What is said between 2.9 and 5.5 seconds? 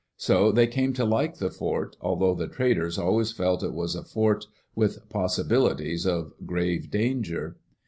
always felt it was a fort with possi